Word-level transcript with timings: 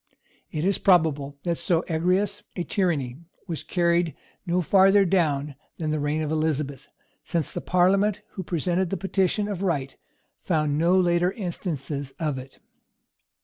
It 0.51 0.65
is 0.65 0.79
probable 0.79 1.37
that 1.43 1.59
so 1.59 1.83
egregious 1.87 2.41
a 2.55 2.63
tyranny 2.63 3.17
was 3.47 3.61
carried 3.61 4.15
no 4.47 4.59
farther 4.63 5.05
down 5.05 5.53
than 5.77 5.91
the 5.91 5.99
reign 5.99 6.23
of 6.23 6.31
Elizabeth; 6.31 6.89
since 7.23 7.51
the 7.51 7.61
parliament 7.61 8.23
who 8.29 8.41
presented 8.41 8.89
the 8.89 8.97
petition 8.97 9.47
of 9.47 9.61
right 9.61 9.95
found 10.41 10.75
no 10.79 10.99
later 10.99 11.31
instances 11.31 12.15
of 12.19 12.39
it. 12.39 12.57